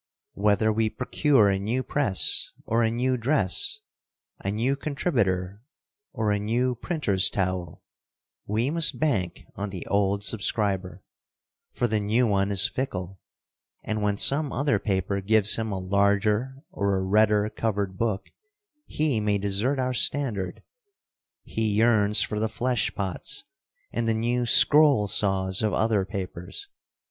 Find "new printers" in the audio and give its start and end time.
6.39-7.29